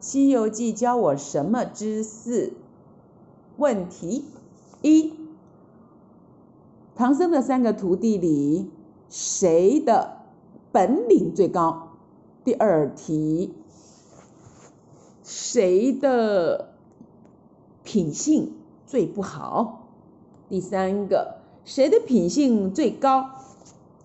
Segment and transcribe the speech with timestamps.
[0.00, 2.54] 西游记教我什么知识？
[3.58, 4.24] 问题。
[4.82, 5.12] 一
[6.96, 8.70] 唐僧的三个徒弟里
[9.10, 10.22] 谁的
[10.72, 11.88] 本领最高？
[12.44, 13.52] 第二题
[15.22, 16.72] 谁的
[17.84, 18.54] 品性
[18.86, 19.88] 最不好？
[20.48, 23.30] 第三个谁的品性最高？